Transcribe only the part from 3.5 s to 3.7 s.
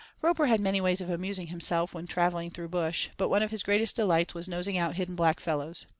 his